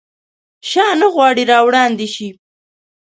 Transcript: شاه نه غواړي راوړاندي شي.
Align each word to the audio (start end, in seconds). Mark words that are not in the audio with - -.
شاه 0.69 0.93
نه 1.01 1.07
غواړي 1.13 1.43
راوړاندي 1.51 2.07
شي. 2.15 2.29